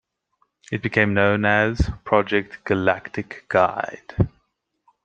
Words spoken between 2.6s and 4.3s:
Galactic Guide.